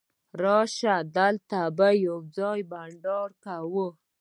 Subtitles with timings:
[0.41, 0.93] راسئ!
[1.17, 3.29] دلته به یوځای بانډار
[3.73, 3.87] وکو.